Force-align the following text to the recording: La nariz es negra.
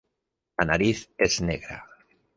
La 0.61 0.65
nariz 0.69 1.03
es 1.19 1.39
negra. 1.41 1.79